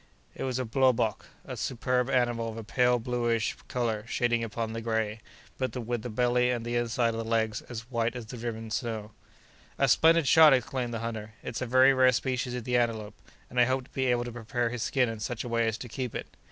It 0.33 0.41
was 0.45 0.57
a 0.57 0.65
blauwbok, 0.65 1.27
a 1.45 1.55
superb 1.55 2.09
animal 2.09 2.49
of 2.49 2.57
a 2.57 2.63
pale 2.63 2.97
bluish 2.97 3.55
color 3.67 4.03
shading 4.07 4.43
upon 4.43 4.73
the 4.73 4.81
gray, 4.81 5.19
but 5.59 5.75
with 5.77 6.01
the 6.01 6.09
belly 6.09 6.49
and 6.49 6.65
the 6.65 6.75
inside 6.75 7.09
of 7.09 7.17
the 7.17 7.23
legs 7.23 7.61
as 7.69 7.81
white 7.81 8.15
as 8.15 8.25
the 8.25 8.37
driven 8.37 8.71
snow. 8.71 9.11
"A 9.77 9.87
splendid 9.87 10.27
shot!" 10.27 10.53
exclaimed 10.53 10.91
the 10.91 11.01
hunter. 11.01 11.35
"It's 11.43 11.61
a 11.61 11.67
very 11.67 11.93
rare 11.93 12.11
species 12.13 12.55
of 12.55 12.63
the 12.63 12.77
antelope, 12.77 13.21
and 13.47 13.59
I 13.59 13.65
hope 13.65 13.83
to 13.83 13.91
be 13.93 14.05
able 14.07 14.23
to 14.23 14.31
prepare 14.31 14.69
his 14.71 14.81
skin 14.81 15.07
in 15.07 15.19
such 15.19 15.43
a 15.43 15.47
way 15.47 15.67
as 15.67 15.77
to 15.77 15.87
keep 15.87 16.15
it." 16.15 16.35